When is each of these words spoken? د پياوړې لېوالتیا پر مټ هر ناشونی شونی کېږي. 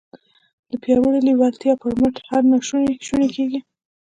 د 0.69 0.71
پياوړې 0.83 1.19
لېوالتیا 1.27 1.73
پر 1.81 1.93
مټ 1.99 2.15
هر 2.29 2.41
ناشونی 2.51 2.91
شونی 3.07 3.29
کېږي. 3.35 3.59